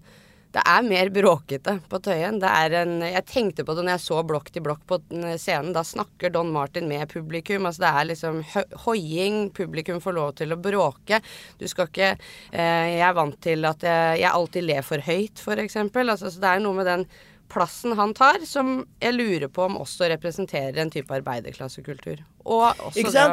det 0.55 0.63
er 0.71 0.85
mer 0.87 1.09
bråkete 1.11 1.73
på 1.91 1.99
Tøyen. 2.05 2.39
Det 2.43 2.51
er 2.51 2.77
en 2.85 3.01
Jeg 3.03 3.27
tenkte 3.27 3.65
på 3.67 3.75
det 3.75 3.83
når 3.85 3.97
jeg 3.97 4.05
så 4.05 4.21
Blokk 4.25 4.53
til 4.55 4.63
blokk 4.63 4.85
på 4.87 5.01
scenen. 5.41 5.73
Da 5.75 5.83
snakker 5.87 6.31
Don 6.31 6.53
Martin 6.55 6.87
med 6.89 7.11
publikum. 7.11 7.67
Altså 7.67 7.83
det 7.85 7.91
er 7.91 8.09
liksom 8.13 8.41
hoiing. 8.85 9.49
Publikum 9.57 9.99
får 10.05 10.15
lov 10.15 10.33
til 10.39 10.55
å 10.55 10.61
bråke. 10.63 11.19
Du 11.59 11.67
skal 11.71 11.91
ikke 11.91 12.13
eh, 12.15 12.87
Jeg 12.95 13.03
er 13.09 13.19
vant 13.19 13.41
til 13.43 13.67
at 13.67 13.83
jeg, 13.83 14.21
jeg 14.23 14.31
alltid 14.31 14.69
ler 14.71 14.87
for 14.87 15.03
høyt, 15.03 15.43
f.eks. 15.43 15.81
Altså, 15.81 16.31
så 16.31 16.39
det 16.39 16.53
er 16.53 16.63
noe 16.63 16.79
med 16.79 16.89
den 16.89 17.07
plassen 17.51 17.95
han 17.99 18.15
tar, 18.17 18.47
som 18.49 18.85
jeg 19.03 19.15
lurer 19.15 19.51
på 19.53 19.67
om 19.67 19.81
også 19.83 20.09
representerer 20.15 20.79
en 20.81 20.95
type 20.95 21.13
arbeiderklassekultur. 21.15 22.23
Og 22.45 22.65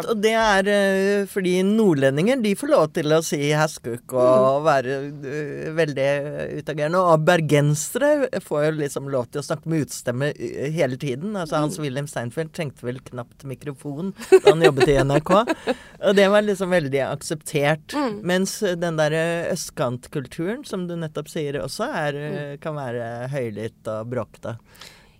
og 0.07 0.19
det 0.23 0.31
er 0.39 0.67
uh, 0.71 1.27
fordi 1.29 1.57
nordlendinger 1.67 2.39
de 2.43 2.53
får 2.55 2.71
lov 2.71 2.85
til 2.95 3.11
å 3.11 3.19
si 3.25 3.39
heskuk 3.57 4.13
og 4.15 4.61
mm. 4.61 4.67
være 4.67 4.97
uh, 5.09 5.65
veldig 5.75 6.07
utagerende. 6.61 7.01
Og 7.01 7.25
bergensere 7.27 8.29
får 8.45 8.65
jo 8.65 8.71
liksom 8.79 9.09
lov 9.11 9.27
til 9.31 9.41
å 9.41 9.45
snakke 9.49 9.71
med 9.71 9.85
utestemme 9.85 10.31
uh, 10.31 10.69
hele 10.71 10.99
tiden. 11.01 11.35
Altså 11.35 11.57
mm. 11.57 11.65
Hans-Wilhelm 11.65 12.07
Steinfeld 12.11 12.53
trengte 12.55 12.87
vel 12.87 13.01
knapt 13.11 13.43
mikrofon 13.49 14.13
da 14.31 14.45
han 14.47 14.63
jobbet 14.63 14.93
i 14.93 14.97
NRK. 15.03 15.33
og 16.07 16.15
det 16.17 16.29
var 16.31 16.47
liksom 16.47 16.71
veldig 16.71 17.03
akseptert. 17.09 17.97
Mm. 17.97 18.17
Mens 18.31 18.57
den 18.61 19.01
derre 19.01 19.25
østkantkulturen, 19.51 20.63
som 20.67 20.87
du 20.87 20.95
nettopp 20.99 21.27
sier 21.31 21.59
også, 21.59 21.91
er, 21.91 22.15
mm. 22.15 22.57
kan 22.63 22.79
være 22.79 23.11
høylytt 23.35 23.91
og 23.91 24.15
bråkete. 24.15 24.55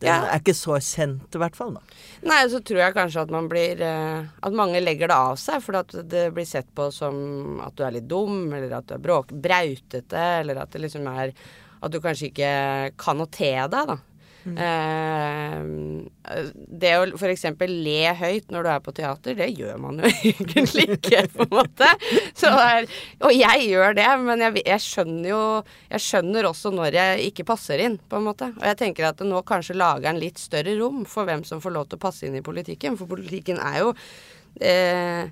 Den 0.01 0.10
Ja. 0.10 0.31
er 0.34 0.39
ikke 0.41 0.55
så 0.58 0.79
kjent, 0.81 1.36
i 1.36 1.38
hvert 1.38 1.55
fall. 1.55 1.74
da. 1.77 1.81
Nei, 2.25 2.39
så 2.50 2.60
tror 2.65 2.79
jeg 2.81 2.93
kanskje 2.96 3.22
at 3.22 3.29
man 3.34 3.48
blir 3.48 3.79
eh, 3.86 4.25
At 4.41 4.53
mange 4.58 4.81
legger 4.81 5.08
det 5.12 5.17
av 5.17 5.36
seg, 5.38 5.62
for 5.62 5.77
at 5.77 5.93
det 6.10 6.34
blir 6.34 6.46
sett 6.50 6.67
på 6.75 6.88
som 6.91 7.62
at 7.62 7.75
du 7.77 7.84
er 7.86 7.91
litt 8.00 8.08
dum, 8.10 8.51
eller 8.53 8.74
at 8.79 8.88
du 8.89 8.96
er 8.96 9.03
bråk, 9.03 9.29
brautete, 9.31 10.24
eller 10.41 10.58
at 10.63 10.72
det 10.74 10.81
liksom 10.81 11.05
er 11.08 11.34
At 11.84 11.91
du 11.91 12.00
kanskje 12.01 12.29
ikke 12.31 12.98
kan 12.98 13.17
å 13.22 13.29
te 13.29 13.53
deg, 13.55 13.88
da. 13.88 13.98
Eh, 14.41 15.57
det 16.81 16.91
å 16.98 17.03
f.eks. 17.13 17.43
le 17.69 18.13
høyt 18.17 18.50
når 18.53 18.65
du 18.65 18.69
er 18.74 18.81
på 18.81 18.93
teater, 18.98 19.36
det 19.38 19.50
gjør 19.53 19.77
man 19.83 20.01
jo 20.01 20.10
egentlig 20.31 20.88
ikke, 20.98 21.27
på 21.36 21.45
en 21.45 21.53
måte. 21.60 21.89
Er, 22.50 22.88
og 23.21 23.36
jeg 23.36 23.67
gjør 23.69 23.95
det, 24.00 24.07
men 24.25 24.41
jeg, 24.48 24.63
jeg 24.65 24.83
skjønner 24.86 25.29
jo 25.29 25.43
Jeg 25.91 26.03
skjønner 26.03 26.50
også 26.50 26.71
når 26.74 26.98
jeg 26.98 27.29
ikke 27.29 27.48
passer 27.51 27.86
inn, 27.86 28.00
på 28.10 28.17
en 28.17 28.27
måte. 28.31 28.50
Og 28.57 28.65
jeg 28.71 28.79
tenker 28.81 29.12
at 29.12 29.21
nå 29.25 29.43
kanskje 29.48 29.77
lager 29.77 30.12
en 30.12 30.21
litt 30.21 30.41
større 30.41 30.75
rom 30.79 31.05
for 31.10 31.29
hvem 31.29 31.45
som 31.48 31.62
får 31.63 31.77
lov 31.77 31.89
til 31.89 32.01
å 32.01 32.05
passe 32.07 32.27
inn 32.27 32.38
i 32.39 32.45
politikken, 32.45 32.98
for 33.00 33.12
politikken 33.12 33.62
er 33.62 33.81
jo 33.83 33.93
eh, 34.60 35.29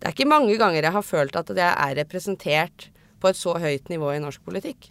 Det 0.00 0.08
er 0.08 0.16
ikke 0.16 0.28
mange 0.28 0.56
ganger 0.60 0.84
jeg 0.84 0.96
har 0.96 1.06
følt 1.06 1.36
at 1.36 1.52
jeg 1.56 1.68
er 1.70 1.98
representert 2.02 2.90
på 3.20 3.28
et 3.28 3.36
så 3.36 3.56
høyt 3.60 3.90
nivå 3.92 4.14
i 4.14 4.22
norsk 4.22 4.42
politikk. 4.44 4.88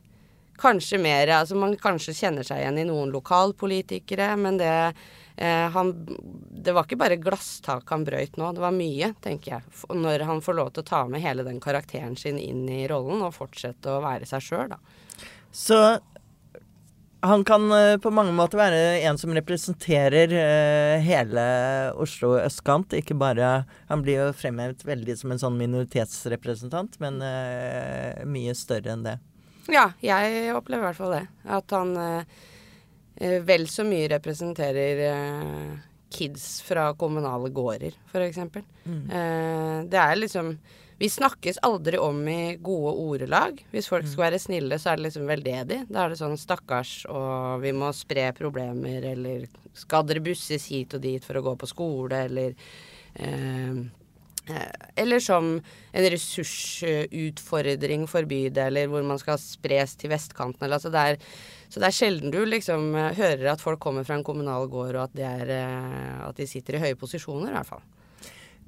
Kanskje 0.60 1.00
mer 1.02 1.32
Altså 1.38 1.58
man 1.60 1.78
kanskje 1.80 2.16
kjenner 2.18 2.48
seg 2.48 2.64
igjen 2.64 2.82
i 2.82 2.88
noen 2.90 3.14
lokalpolitikere, 3.16 4.34
men 4.40 4.60
det 4.60 4.74
eh, 5.38 5.68
han 5.74 5.94
Det 6.50 6.76
var 6.76 6.88
ikke 6.88 7.00
bare 7.00 7.20
glasstak 7.22 7.90
han 7.94 8.06
brøyt 8.08 8.38
nå, 8.40 8.52
det 8.56 8.64
var 8.64 8.76
mye, 8.76 9.14
tenker 9.24 9.58
jeg. 9.58 9.82
Når 9.96 10.28
han 10.28 10.44
får 10.44 10.60
lov 10.60 10.74
til 10.76 10.86
å 10.86 10.90
ta 10.92 11.04
med 11.08 11.24
hele 11.24 11.48
den 11.48 11.62
karakteren 11.64 12.18
sin 12.20 12.40
inn 12.42 12.68
i 12.70 12.86
rollen 12.92 13.24
og 13.24 13.36
fortsette 13.38 13.94
å 13.94 14.04
være 14.04 14.28
seg 14.30 14.44
sjøl, 14.44 14.76
da. 14.76 14.82
Så 15.56 15.80
han 17.22 17.44
kan 17.44 17.72
eh, 17.72 17.98
på 17.98 18.12
mange 18.16 18.32
måter 18.32 18.60
være 18.62 19.02
en 19.04 19.18
som 19.20 19.34
representerer 19.36 20.32
eh, 20.32 21.02
hele 21.04 21.42
Oslo 22.00 22.38
østkant. 22.40 22.96
Ikke 22.96 23.18
bare 23.18 23.66
Han 23.90 24.04
blir 24.06 24.22
jo 24.22 24.36
fremhevet 24.36 24.86
veldig 24.88 25.18
som 25.20 25.34
en 25.34 25.42
sånn 25.42 25.58
minoritetsrepresentant, 25.60 26.96
men 27.04 27.20
eh, 27.26 28.24
mye 28.24 28.56
større 28.56 28.96
enn 28.96 29.04
det. 29.04 29.18
Ja, 29.74 29.92
jeg 30.04 30.56
opplever 30.56 30.84
i 30.84 30.88
hvert 30.90 31.00
fall 31.00 31.16
det. 31.18 31.26
At 31.58 31.76
han 31.76 31.94
eh, 32.00 32.42
eh, 33.22 33.38
vel 33.46 33.68
så 33.72 33.86
mye 33.88 34.10
representerer 34.16 35.04
eh, 35.10 35.72
kids 36.14 36.62
fra 36.66 36.90
kommunale 36.98 37.52
gårder, 37.54 37.96
f.eks. 38.10 38.40
Eh, 38.42 39.80
det 39.86 40.00
er 40.02 40.16
liksom 40.18 40.56
Vi 41.00 41.08
snakkes 41.08 41.62
aldri 41.64 41.96
om 42.02 42.18
i 42.28 42.58
gode 42.60 42.92
ordelag. 43.00 43.62
Hvis 43.72 43.88
folk 43.88 44.04
skal 44.10 44.26
være 44.26 44.40
snille, 44.44 44.76
så 44.82 44.92
er 44.92 44.98
det 45.00 45.06
liksom 45.06 45.30
veldedig. 45.30 45.78
Da 45.88 46.02
er 46.04 46.12
det 46.12 46.18
sånn 46.20 46.36
stakkars, 46.36 47.06
og 47.08 47.62
vi 47.64 47.72
må 47.72 47.94
spre 47.96 48.26
problemer, 48.36 49.06
eller 49.14 49.46
skal 49.80 50.04
dere 50.10 50.20
busses 50.26 50.66
hit 50.68 50.98
og 50.98 51.06
dit 51.06 51.24
for 51.24 51.40
å 51.40 51.46
gå 51.46 51.56
på 51.62 51.70
skole, 51.72 52.26
eller 52.28 52.58
Eh, 53.16 53.74
Eller 55.00 55.22
som 55.24 55.52
en 55.60 56.10
ressursutfordring 56.14 58.08
for 58.10 58.28
bydeler 58.30 58.90
hvor 58.92 59.06
man 59.06 59.22
skal 59.22 59.40
spres 59.42 59.96
til 60.00 60.14
vestkanten. 60.14 60.64
Eller, 60.66 60.80
altså 60.80 60.92
det 60.94 61.06
er, 61.06 61.22
så 61.70 61.82
det 61.82 61.90
er 61.90 61.98
sjelden 62.00 62.34
du 62.34 62.42
liksom 62.46 62.92
eh, 62.98 63.14
hører 63.18 63.54
at 63.54 63.64
folk 63.64 63.80
kommer 63.84 64.08
fra 64.08 64.18
en 64.18 64.26
kommunal 64.26 64.68
gård, 64.72 64.96
og 64.96 65.06
at, 65.08 65.16
det 65.18 65.28
er, 65.28 65.56
eh, 65.60 66.28
at 66.28 66.38
de 66.38 66.50
sitter 66.50 66.78
i 66.78 66.84
høye 66.88 67.00
posisjoner, 67.00 67.52
i 67.52 67.58
hvert 67.60 67.74
fall. 67.76 67.86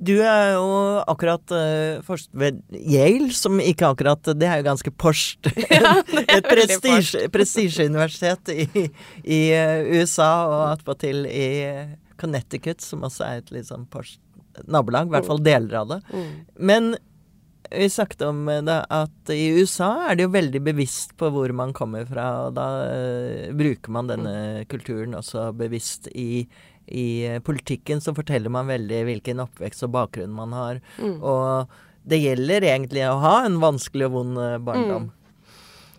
Du 0.02 0.16
er 0.18 0.56
jo 0.56 0.70
akkurat 1.12 1.54
uh, 1.54 2.02
forsket 2.06 2.34
ved 2.34 2.62
Yale, 2.74 3.30
som 3.38 3.60
ikke 3.62 3.92
akkurat 3.92 4.32
Det 4.34 4.48
er 4.48 4.58
jo 4.58 4.66
ganske 4.66 4.94
porscht. 4.98 5.52
Et 6.36 6.48
veldig 6.48 7.30
prestisjeuniversitet 7.34 8.50
i, 8.56 8.88
i 9.22 9.42
eh, 9.54 9.92
USA, 9.94 10.32
og 10.50 10.64
attpåtil 10.72 11.28
i 11.30 11.46
eh, 11.68 11.94
Connecticut, 12.18 12.82
som 12.82 13.06
også 13.06 13.28
er 13.28 13.40
et 13.42 13.54
litt 13.54 13.70
sånn 13.70 13.86
porscht 13.90 14.20
nabolag. 14.66 15.10
I 15.10 15.16
hvert 15.16 15.30
fall 15.30 15.44
deler 15.46 15.80
av 15.82 15.96
det. 15.96 16.02
Men 16.58 16.94
vi 17.72 17.90
snakket 17.90 18.22
om 18.22 18.50
eh, 18.50 18.62
det 18.62 18.80
at 18.92 19.32
i 19.34 19.48
USA 19.60 19.92
er 20.10 20.18
det 20.18 20.28
jo 20.28 20.34
veldig 20.34 20.62
bevisst 20.66 21.16
på 21.20 21.30
hvor 21.34 21.54
man 21.56 21.74
kommer 21.76 22.06
fra, 22.10 22.28
og 22.48 22.58
da 22.58 22.68
eh, 22.90 23.54
bruker 23.56 23.94
man 23.96 24.12
denne 24.12 24.66
kulturen 24.72 25.16
også 25.18 25.50
bevisst 25.58 26.10
i, 26.12 26.44
i 26.88 27.06
eh, 27.28 27.40
politikken. 27.44 28.04
Så 28.04 28.16
forteller 28.18 28.52
man 28.54 28.70
veldig 28.72 29.06
hvilken 29.08 29.44
oppvekst 29.46 29.88
og 29.88 29.96
bakgrunn 29.96 30.36
man 30.36 30.56
har. 30.58 30.84
Og 31.00 31.72
det 32.04 32.22
gjelder 32.24 32.66
egentlig 32.74 33.06
å 33.08 33.20
ha 33.24 33.36
en 33.46 33.60
vanskelig 33.62 34.10
og 34.10 34.16
vond 34.18 34.36
barndom. 34.36 34.66
barndom. 34.68 35.10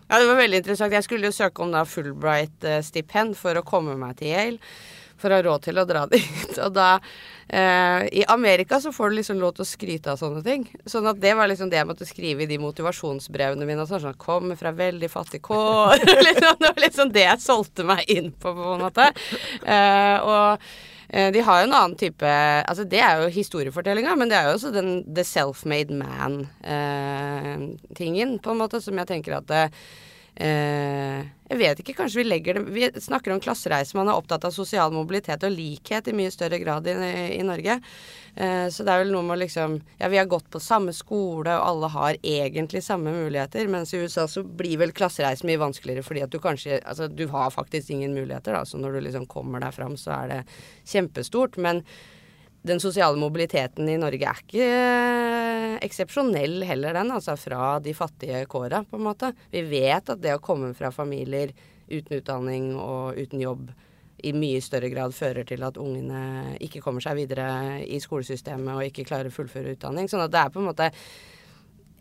Ja, 0.09 0.19
det 0.19 0.27
var 0.29 0.37
veldig 0.37 0.59
interessant. 0.59 0.93
Jeg 0.93 1.05
skulle 1.07 1.29
jo 1.29 1.33
søke 1.33 1.63
om 1.63 1.71
da 1.73 1.85
Fulbright-stipend 1.87 3.37
for 3.39 3.57
å 3.57 3.65
komme 3.65 3.95
meg 3.97 4.19
til 4.19 4.33
Yale. 4.33 4.73
For 5.21 5.31
å 5.31 5.35
ha 5.37 5.43
råd 5.45 5.61
til 5.67 5.77
å 5.79 5.85
dra 5.87 6.05
dit. 6.13 6.57
Og 6.63 6.71
da 6.75 6.89
eh, 7.47 8.01
I 8.21 8.23
Amerika 8.31 8.79
så 8.83 8.91
får 8.95 9.09
du 9.09 9.15
liksom 9.19 9.39
lov 9.41 9.51
til 9.57 9.63
å 9.65 9.67
skryte 9.69 10.11
av 10.13 10.17
sånne 10.21 10.41
ting. 10.45 10.61
Sånn 10.89 11.07
at 11.09 11.21
det 11.23 11.33
var 11.37 11.47
liksom 11.51 11.69
det 11.71 11.79
jeg 11.81 11.89
måtte 11.89 12.09
skrive 12.09 12.43
i 12.45 12.49
de 12.49 12.57
motivasjonsbrevene 12.63 13.65
mine. 13.69 13.87
Sånn, 13.89 14.03
sånn 14.03 14.21
Kommer 14.23 14.55
fra 14.59 14.71
veldig 14.75 15.09
fattig 15.11 15.41
kår. 15.45 15.97
liksom, 16.27 16.53
det 16.59 16.69
var 16.69 16.81
liksom 16.87 17.07
det 17.15 17.25
jeg 17.27 17.45
solgte 17.45 17.83
meg 17.87 18.01
inn 18.11 18.31
på, 18.33 18.49
på 18.57 18.73
en 18.75 18.85
måte. 18.85 19.05
Eh, 19.63 20.17
og 20.23 20.47
eh, 21.09 21.29
de 21.33 21.39
har 21.45 21.55
jo 21.61 21.67
en 21.67 21.77
annen 21.77 21.97
type 21.99 22.25
Altså 22.63 22.83
det 22.89 23.01
er 23.03 23.13
jo 23.21 23.35
historiefortellinga, 23.35 24.13
men 24.19 24.27
det 24.31 24.37
er 24.39 24.43
jo 24.47 24.55
også 24.57 24.71
den 24.75 24.89
the 25.07 25.23
self-made 25.27 25.93
man-tingen, 25.99 26.39
på 28.43 28.49
en 28.51 28.61
måte, 28.61 28.77
som 28.83 28.97
jeg 28.99 29.07
tenker 29.09 29.31
at 29.39 29.47
eh, 29.53 29.69
Jeg 30.33 31.59
vet 31.59 31.79
ikke, 31.83 31.93
kanskje 31.93 32.23
vi 32.23 32.25
legger 32.25 32.57
det 32.57 32.61
Vi 32.73 32.87
snakker 33.05 33.35
om 33.35 33.41
klassereise, 33.43 33.93
man 33.93 34.09
er 34.09 34.17
opptatt 34.17 34.47
av 34.47 34.53
sosial 34.55 34.89
mobilitet 34.95 35.43
og 35.45 35.53
likhet 35.53 36.07
i 36.09 36.15
mye 36.17 36.31
større 36.33 36.57
grad 36.57 36.87
i, 36.89 36.95
i 37.37 37.43
Norge. 37.45 37.75
Eh, 38.33 38.65
så 38.73 38.81
det 38.81 38.89
er 38.89 39.03
vel 39.03 39.11
noe 39.13 39.21
med 39.27 39.35
å 39.35 39.41
liksom 39.43 39.75
Ja, 39.99 40.09
vi 40.09 40.17
har 40.17 40.29
gått 40.29 40.49
på 40.49 40.61
samme 40.63 40.95
skole, 40.97 41.53
og 41.53 41.67
alle 41.67 41.91
har 41.93 42.17
egentlig 42.25 42.81
samme 42.81 43.13
muligheter, 43.13 43.69
mens 43.69 43.93
i 43.93 44.01
USA 44.01 44.25
så 44.27 44.41
blir 44.41 44.79
vel 44.81 44.95
klassereise 44.95 45.45
mye 45.45 45.61
vanskeligere 45.61 46.05
fordi 46.05 46.25
at 46.25 46.33
du 46.33 46.39
kanskje 46.41 46.81
Altså, 46.81 47.07
du 47.07 47.27
har 47.29 47.53
faktisk 47.53 47.93
ingen 47.93 48.15
muligheter, 48.17 48.57
da, 48.57 48.65
så 48.65 48.81
når 48.81 48.97
du 48.97 49.05
liksom 49.05 49.29
kommer 49.29 49.61
deg 49.61 49.75
fram, 49.75 49.93
så 49.99 50.15
er 50.17 50.31
det 50.31 50.41
kjempestort. 50.89 51.59
Men 51.61 51.83
den 52.65 52.79
sosiale 52.79 53.19
mobiliteten 53.19 53.89
i 53.91 53.99
Norge 53.99 54.29
er 54.29 54.41
ikke 54.41 54.67
eh, 54.73 55.42
eksepsjonell 55.81 56.61
heller, 56.67 56.93
den. 56.93 57.13
Altså 57.15 57.37
fra 57.39 57.77
de 57.83 57.95
fattige 57.97 58.43
kåra, 58.51 58.83
på 58.89 58.99
en 58.99 59.07
måte. 59.07 59.33
Vi 59.53 59.63
vet 59.67 60.13
at 60.13 60.21
det 60.21 60.35
å 60.35 60.43
komme 60.43 60.73
fra 60.77 60.91
familier 60.93 61.53
uten 61.89 62.17
utdanning 62.17 62.73
og 62.79 63.19
uten 63.19 63.41
jobb 63.43 63.71
i 64.23 64.31
mye 64.35 64.61
større 64.63 64.87
grad 64.91 65.13
fører 65.15 65.43
til 65.47 65.63
at 65.67 65.77
ungene 65.81 66.55
ikke 66.63 66.81
kommer 66.83 67.03
seg 67.03 67.17
videre 67.19 67.47
i 67.83 67.99
skolesystemet 67.99 68.77
og 68.77 68.87
ikke 68.87 69.05
klarer 69.07 69.27
å 69.31 69.35
fullføre 69.35 69.75
utdanning. 69.75 70.07
Sånn 70.11 70.23
at 70.23 70.31
det 70.31 70.43
er 70.45 70.53
på 70.53 70.61
en 70.61 70.69
måte 70.69 70.91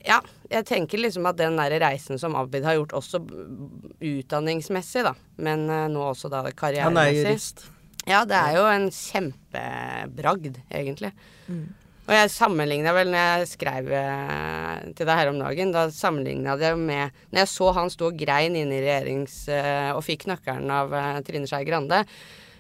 ja, 0.03 0.19
jeg 0.51 0.67
tenker 0.67 0.99
liksom 0.99 1.27
at 1.31 1.39
den 1.39 1.59
der 1.59 1.77
reisen 1.83 2.19
som 2.19 2.35
Abid 2.39 2.65
har 2.67 2.75
gjort, 2.75 2.95
også 2.99 3.21
utdanningsmessig, 4.03 5.05
da, 5.07 5.13
men 5.43 5.69
eh, 5.71 5.87
nå 5.93 6.03
også 6.09 6.31
da 6.33 6.43
Han 6.49 6.99
er 6.99 7.13
jurist. 7.15 7.67
ja, 8.07 8.25
det 8.27 8.39
er 8.39 8.57
jo 8.59 8.65
en 8.67 8.89
kjempebragd, 8.91 10.59
egentlig. 10.71 11.13
Og 12.13 12.19
jeg 12.19 12.29
sammenligna 12.29 12.93
vel 12.93 13.09
når 13.09 13.23
jeg 13.23 13.47
skrev 13.55 13.87
eh, 13.97 14.81
til 14.93 15.09
deg 15.09 15.17
her 15.17 15.31
om 15.31 15.39
dagen, 15.41 15.71
da 15.73 15.87
sammenligna 15.89 16.59
jeg 16.61 16.77
med 16.77 17.15
Når 17.33 17.41
jeg 17.41 17.49
så 17.49 17.71
han 17.73 17.89
stå 17.89 18.11
og 18.11 18.19
grein 18.21 18.59
inne 18.59 18.77
i 18.77 18.83
regjerings... 18.85 19.37
eh, 19.49 19.89
og 19.97 20.05
fikk 20.05 20.27
nøkkelen 20.29 20.69
av 20.77 20.93
eh, 20.93 21.23
Trine 21.25 21.49
Skei 21.49 21.65
Grande, 21.65 22.03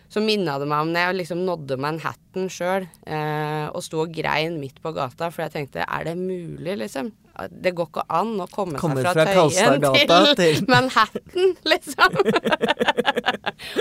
så 0.08 0.22
minna 0.24 0.56
det 0.60 0.70
meg 0.70 0.86
om 0.86 0.94
når 0.94 1.04
jeg 1.04 1.18
liksom 1.18 1.44
nådde 1.44 1.76
Manhattan 1.80 2.48
sjøl 2.52 2.84
og 2.84 3.84
sto 3.84 4.02
og 4.02 4.12
grein 4.12 4.58
midt 4.60 4.80
på 4.84 4.92
gata, 4.92 5.30
for 5.32 5.44
jeg 5.44 5.54
tenkte 5.54 5.86
er 5.86 6.04
det 6.04 6.18
mulig, 6.20 6.74
liksom? 6.82 7.08
Det 7.48 7.70
går 7.74 7.86
ikke 7.88 8.02
an 8.12 8.32
å 8.44 8.46
komme 8.52 8.76
Kommer 8.80 9.06
seg 9.06 9.14
fra, 9.16 9.24
fra 9.24 9.44
Tøyen 9.48 9.80
til, 9.96 10.26
til- 10.36 10.66
Manhattan, 10.72 11.54
liksom. 11.64 12.18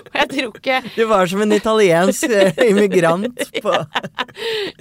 og 0.01 0.15
jeg 0.15 0.27
tror 0.31 0.51
ikke 0.55 0.77
Du 0.95 1.01
var 1.09 1.27
som 1.27 1.43
en 1.43 1.55
italiensk 1.57 2.29
eh, 2.31 2.61
immigrant 2.71 3.41
på 3.65 3.73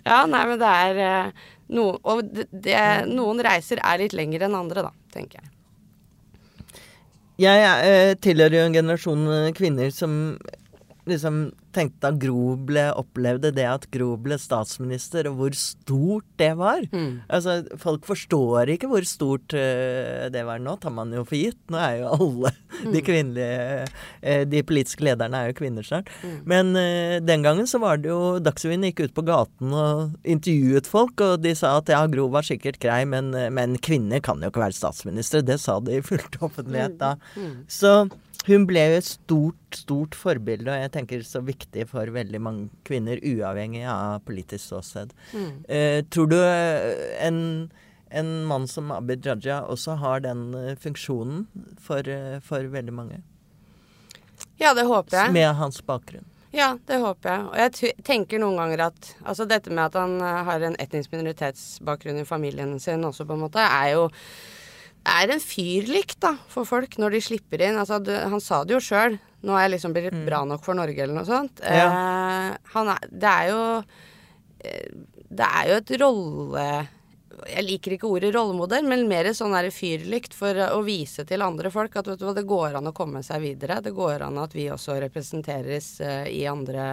Ja, 0.07 0.21
nei, 0.31 0.45
men 0.53 0.61
det 0.63 0.71
er 0.87 1.01
eh, 1.09 1.49
noe, 1.75 1.99
Og 2.05 2.23
det, 2.31 2.47
det, 2.53 2.79
noen 3.11 3.43
reiser 3.47 3.83
er 3.83 4.05
litt 4.05 4.15
lengre 4.17 4.47
enn 4.47 4.55
andre, 4.59 4.87
da, 4.87 4.95
tenker 5.15 5.41
jeg. 5.43 5.51
Jeg 7.41 7.61
jeg 7.65 8.17
tilhører 8.21 8.59
jo 8.59 8.65
en 8.69 8.75
generasjon 8.77 9.23
eh, 9.35 9.51
kvinner 9.57 9.91
som 9.95 10.17
liksom 11.11 11.51
tenkte 11.75 12.03
da 12.03 12.11
Gro 12.19 12.55
ble 12.67 12.89
opplevde 12.99 13.53
det 13.55 13.67
at 13.69 13.87
Gro 13.95 14.15
ble 14.21 14.39
statsminister, 14.41 15.29
og 15.31 15.39
hvor 15.39 15.57
stort 15.59 16.27
det 16.41 16.51
var. 16.59 16.83
Altså, 17.31 17.61
folk 17.81 18.07
forstår 18.09 18.73
ikke 18.75 18.91
hvor 18.91 19.07
stort 19.07 19.55
uh, 19.55 20.27
det 20.33 20.43
var. 20.47 20.63
Nå 20.63 20.77
tar 20.83 20.95
man 20.95 21.13
jo 21.15 21.25
for 21.29 21.39
gitt. 21.39 21.61
Nå 21.71 21.79
er 21.81 22.01
jo 22.01 22.15
alle 22.17 22.53
de 22.95 23.03
kvinnelige 23.05 23.85
uh, 23.87 24.43
De 24.51 24.63
politiske 24.67 25.05
lederne 25.07 25.39
er 25.39 25.51
jo 25.51 25.59
kvinner 25.61 25.87
snart. 25.87 26.11
Men 26.49 26.73
uh, 26.75 27.19
den 27.23 27.47
gangen 27.47 27.69
så 27.71 27.83
var 27.83 28.01
det 28.01 28.11
jo 28.11 28.39
Dagsrevyen 28.43 28.89
gikk 28.91 29.05
ut 29.07 29.17
på 29.17 29.27
gaten 29.29 29.75
og 29.75 30.17
intervjuet 30.25 30.91
folk, 30.91 31.23
og 31.27 31.45
de 31.45 31.55
sa 31.59 31.77
at 31.79 31.93
ja, 31.93 32.03
Gro 32.11 32.27
var 32.35 32.47
sikkert 32.47 32.81
grei, 32.83 33.03
men, 33.09 33.31
men 33.55 33.79
kvinner 33.83 34.23
kan 34.25 34.43
jo 34.43 34.51
ikke 34.51 34.65
være 34.65 34.79
statsminister. 34.79 35.45
Det 35.47 35.61
sa 35.63 35.79
de 35.85 36.01
i 36.01 36.05
fullt 36.05 36.41
offentlighet 36.43 36.99
da. 37.01 37.15
Så 37.71 37.95
Hun 38.47 38.65
ble 38.69 38.83
jo 38.89 38.97
et 38.97 39.07
stort, 39.07 39.77
stort 39.77 40.17
forbilde, 40.17 40.71
og 40.73 40.83
jeg 40.85 40.93
tenker 40.95 41.25
så 41.27 41.43
viktig 41.45 41.85
for 41.91 42.09
veldig 42.15 42.41
mange 42.41 42.69
kvinner, 42.89 43.21
uavhengig 43.21 43.85
av 43.85 44.23
politisk 44.25 44.65
ståsted. 44.65 45.13
Mm. 45.37 45.53
Eh, 45.69 45.99
tror 46.09 46.31
du 46.31 46.39
eh, 46.39 47.19
en, 47.27 47.41
en 48.09 48.31
mann 48.49 48.67
som 48.71 48.93
Abid 48.97 49.29
Raja 49.29 49.61
også 49.69 49.99
har 50.01 50.25
den 50.25 50.49
eh, 50.57 50.73
funksjonen 50.81 51.45
for, 51.79 52.07
eh, 52.09 52.39
for 52.45 52.65
veldig 52.73 52.97
mange? 52.97 53.21
Ja, 54.61 54.73
det 54.77 54.87
håper 54.89 55.19
jeg. 55.19 55.35
Med 55.37 55.53
hans 55.61 55.83
bakgrunn. 55.85 56.25
Ja, 56.57 56.73
det 56.89 56.97
håper 56.99 57.31
jeg. 57.31 57.43
Og 57.51 57.59
jeg 57.61 57.99
tenker 58.09 58.41
noen 58.41 58.57
ganger 58.59 58.89
at 58.89 59.13
altså 59.21 59.45
dette 59.47 59.71
med 59.71 59.85
at 59.85 60.01
han 60.01 60.17
har 60.49 60.65
en 60.67 60.79
etnisk 60.83 61.13
minoritetsbakgrunn 61.13 62.25
i 62.25 62.27
familien 62.27 62.73
sin 62.83 63.05
også, 63.07 63.29
på 63.29 63.37
en 63.37 63.45
måte, 63.45 63.63
er 63.63 63.93
jo 63.95 64.09
er 65.09 65.33
en 65.33 65.43
fyrlykt 65.43 66.21
da, 66.23 66.35
for 66.51 66.69
folk 66.69 66.97
når 67.01 67.17
de 67.17 67.23
slipper 67.25 67.63
inn. 67.65 67.79
Altså, 67.81 68.01
du, 68.03 68.13
han 68.13 68.43
sa 68.43 68.63
det 68.65 68.77
jo 68.77 68.85
sjøl. 68.85 69.19
Nå 69.47 69.57
er 69.57 69.67
jeg 69.67 69.75
liksom 69.77 69.97
blitt 69.97 70.17
bra 70.27 70.43
nok 70.49 70.65
for 70.67 70.77
Norge, 70.77 71.01
eller 71.01 71.17
noe 71.17 71.29
sånt. 71.29 71.63
Ja. 71.65 71.89
Eh, 71.89 72.57
han 72.75 72.93
er, 72.93 73.11
det 73.11 73.31
er 73.31 73.51
jo 73.51 73.61
eh, 74.61 74.97
Det 75.31 75.47
er 75.47 75.71
jo 75.71 75.79
et 75.79 75.93
rolle 76.03 76.65
Jeg 77.47 77.65
liker 77.65 77.95
ikke 77.97 78.11
ordet 78.11 78.35
rollemodell, 78.35 78.85
men 78.91 79.07
mer 79.09 79.31
sånn 79.37 79.57
der 79.57 79.71
fyrlykt 79.73 80.37
for 80.37 80.61
å 80.67 80.83
vise 80.85 81.25
til 81.29 81.47
andre 81.47 81.73
folk 81.73 81.97
at 81.97 82.13
hva, 82.13 82.35
det 82.37 82.45
går 82.49 82.77
an 82.81 82.91
å 82.91 82.97
komme 82.97 83.25
seg 83.25 83.41
videre. 83.47 83.81
Det 83.81 83.95
går 83.97 84.27
an 84.29 84.43
at 84.43 84.57
vi 84.57 84.69
også 84.73 84.99
representeres 85.01 85.95
eh, 86.05 86.29
i 86.37 86.45
andre 86.51 86.91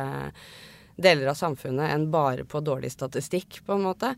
deler 0.97 1.29
av 1.29 1.35
samfunnet 1.37 1.91
enn 1.93 2.07
bare 2.09 2.47
på 2.49 2.63
dårlig 2.65 2.89
statistikk, 2.89 3.59
på 3.67 3.75
en 3.75 3.83
måte. 3.85 4.15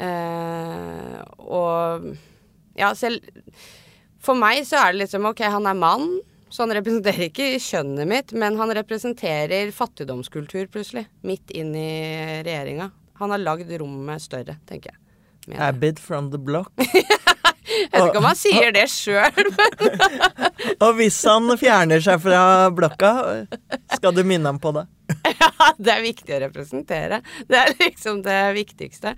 Eh, 0.00 1.18
og 1.42 2.06
ja, 2.78 2.92
selv 2.98 3.24
For 4.24 4.38
meg 4.38 4.62
så 4.64 4.80
er 4.80 4.94
det 4.94 5.04
liksom 5.04 5.26
OK, 5.28 5.42
han 5.52 5.66
er 5.68 5.76
mann, 5.76 6.08
så 6.48 6.64
han 6.64 6.72
representerer 6.78 7.28
ikke 7.28 7.58
kjønnet 7.60 8.08
mitt, 8.08 8.32
men 8.32 8.56
han 8.56 8.72
representerer 8.78 9.72
fattigdomskultur, 9.74 10.64
plutselig. 10.72 11.04
Midt 11.26 11.52
inn 11.52 11.74
i 11.76 11.90
regjeringa. 12.46 12.88
Han 13.20 13.34
har 13.34 13.42
lagd 13.42 13.72
rommet 13.82 14.24
større, 14.24 14.56
tenker 14.68 14.94
jeg. 14.94 15.58
Abid 15.60 16.00
from 16.00 16.30
the 16.32 16.40
block. 16.40 16.72
Jeg 17.64 17.88
vet 17.90 18.10
ikke 18.10 18.20
om 18.20 18.26
han 18.28 18.36
sier 18.36 18.72
det 18.74 18.84
sjøl, 18.92 19.48
Og 20.84 20.98
hvis 20.98 21.16
han 21.26 21.48
fjerner 21.58 22.02
seg 22.04 22.20
fra 22.22 22.68
blokka, 22.74 23.12
skal 23.96 24.14
du 24.14 24.20
minne 24.26 24.52
ham 24.52 24.60
på 24.60 24.72
det. 24.76 24.84
Det 25.78 25.94
er 25.94 26.04
viktig 26.04 26.36
å 26.36 26.42
representere. 26.46 27.20
Det 27.48 27.60
er 27.60 27.74
liksom 27.80 28.22
det 28.26 28.40
viktigste. 28.58 29.14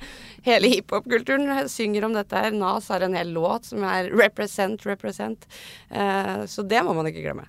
Hele 0.47 0.71
hiphop-kulturen 0.73 1.69
synger 1.73 2.09
om 2.09 2.17
dette 2.17 2.47
her. 2.47 2.55
Nas 2.57 2.89
har 2.93 3.05
en 3.07 3.17
hel 3.17 3.35
låt 3.37 3.73
som 3.73 3.85
er 3.85 4.11
'represent, 4.11 4.87
represent'. 4.87 5.47
Eh, 5.91 6.47
så 6.47 6.63
det 6.63 6.83
må 6.85 6.95
man 6.95 7.07
ikke 7.07 7.25
glemme. 7.25 7.47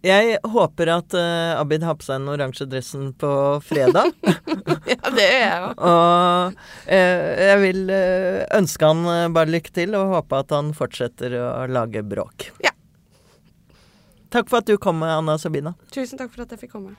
Jeg 0.00 0.38
håper 0.48 0.88
at 0.94 1.12
uh, 1.12 1.60
Abid 1.60 1.82
har 1.84 1.98
på 1.98 2.06
seg 2.06 2.22
den 2.22 2.32
oransje 2.32 2.64
dressen 2.64 3.10
på 3.20 3.30
fredag. 3.60 4.14
ja, 4.88 5.10
det 5.12 5.26
gjør 5.26 5.42
jeg 5.44 5.60
òg. 5.66 5.82
Og 5.90 6.56
uh, 6.88 7.28
jeg 7.44 7.60
vil 7.66 7.82
uh, 7.92 8.40
ønske 8.56 8.92
han 8.92 9.34
bare 9.36 9.52
lykke 9.52 9.74
til, 9.76 9.92
og 9.98 10.14
håpe 10.16 10.40
at 10.40 10.56
han 10.56 10.72
fortsetter 10.76 11.36
å 11.36 11.66
lage 11.68 12.00
bråk. 12.00 12.48
Ja. 12.64 12.72
Takk 14.30 14.48
for 14.48 14.58
at 14.62 14.66
du 14.66 14.76
kom, 14.78 15.02
Anna 15.02 15.38
Sabina. 15.38 15.74
Tusen 15.90 16.18
takk 16.18 16.30
for 16.30 16.44
at 16.44 16.52
jeg 16.54 16.62
fikk 16.62 16.76
komme. 16.76 16.94